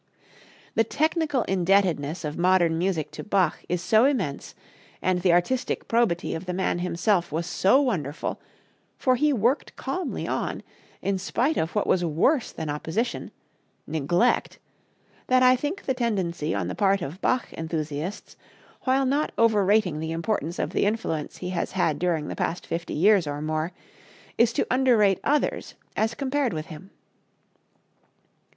[0.73, 4.55] The technical indebtedness of modern music to Bach is so immense,
[4.99, 8.41] and the artistic probity of the man himself was so wonderful,
[8.97, 10.63] for he worked calmly on,
[11.03, 13.29] in spite of what was worse than opposition
[13.85, 14.57] neglect
[15.27, 18.35] that I think the tendency on the part of Bach enthusiasts,
[18.85, 22.95] while not overrating the importance of the influence he has had during the past fifty
[22.95, 23.71] years or more,
[24.39, 26.89] is to underrate others as compared with him.